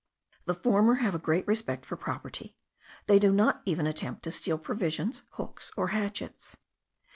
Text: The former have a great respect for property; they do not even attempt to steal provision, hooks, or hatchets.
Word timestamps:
The 0.45 0.55
former 0.55 0.95
have 0.95 1.13
a 1.13 1.19
great 1.19 1.45
respect 1.47 1.85
for 1.85 1.95
property; 1.95 2.55
they 3.05 3.19
do 3.19 3.31
not 3.31 3.61
even 3.65 3.85
attempt 3.85 4.23
to 4.23 4.31
steal 4.31 4.57
provision, 4.57 5.13
hooks, 5.33 5.71
or 5.77 5.89
hatchets. 5.89 6.57